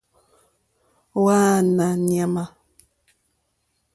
Hwánáá 1.21 1.91
ɲàmà. 2.09 2.43